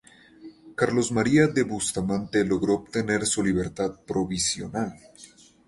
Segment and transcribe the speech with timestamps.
[0.73, 4.97] Carlos María de Bustamante logró obtener su libertad provisional.